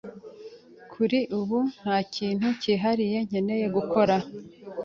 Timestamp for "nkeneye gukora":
3.27-4.15